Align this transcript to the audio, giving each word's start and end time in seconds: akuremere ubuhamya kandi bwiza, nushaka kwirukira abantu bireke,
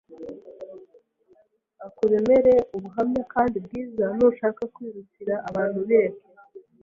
akuremere 1.85 2.53
ubuhamya 2.75 3.23
kandi 3.33 3.55
bwiza, 3.65 4.05
nushaka 4.17 4.61
kwirukira 4.73 5.35
abantu 5.49 5.77
bireke, 5.87 6.27